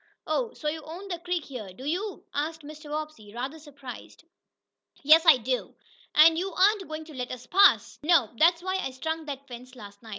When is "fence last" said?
9.47-10.01